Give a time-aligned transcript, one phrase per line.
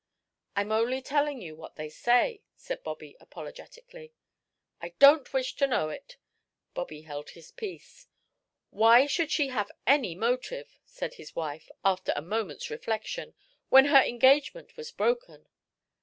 [0.55, 4.13] "I'm only telling you what they say," said Bobby, apologetically.
[4.81, 6.17] "I don't wish to know it."
[6.73, 8.07] Bobby held his peace.
[8.71, 13.35] "Why should she have any motive?" said his wife, after a moment's reflection
[13.69, 15.47] "when her engagement was broken?"